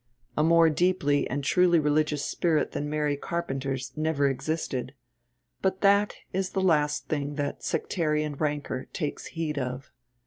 A 0.35 0.41
more 0.41 0.67
deeply 0.71 1.29
and 1.29 1.43
truly 1.43 1.77
religious 1.77 2.25
spirit 2.25 2.71
than 2.71 2.89
Mary 2.89 3.15
Carpenter's 3.15 3.93
never 3.95 4.27
existed; 4.27 4.95
but 5.61 5.81
that 5.81 6.15
is 6.33 6.53
the 6.53 6.59
last 6.59 7.07
thing 7.07 7.35
that 7.35 7.61
sectarian 7.63 8.33
rancour 8.33 8.85
takes 8.93 9.27
heed 9.27 9.59
of. 9.59 9.91